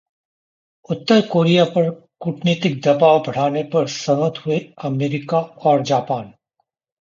[0.89, 1.89] उत्तर Korea पर
[2.19, 4.59] कूटनीतिक दबाव बढ़ाने पर सहमत हुए
[4.83, 5.39] अमेरिका
[5.39, 6.33] और जापान